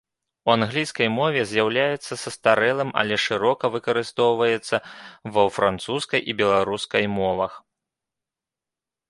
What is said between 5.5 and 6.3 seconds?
французскай